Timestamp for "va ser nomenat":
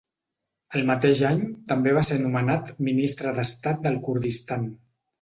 1.99-2.75